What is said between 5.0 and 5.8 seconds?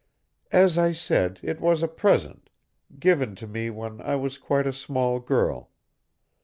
girl.